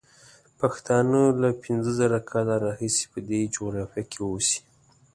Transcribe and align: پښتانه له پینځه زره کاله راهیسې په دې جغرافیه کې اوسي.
پښتانه 0.59 1.21
له 1.41 1.49
پینځه 1.63 1.91
زره 1.99 2.19
کاله 2.29 2.55
راهیسې 2.65 3.05
په 3.11 3.19
دې 3.27 3.41
جغرافیه 3.55 4.03
کې 4.11 4.19
اوسي. 4.29 4.59